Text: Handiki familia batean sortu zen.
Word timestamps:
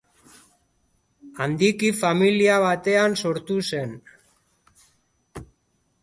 Handiki 1.45 1.91
familia 1.99 2.55
batean 2.63 3.17
sortu 3.25 3.59
zen. 3.67 3.93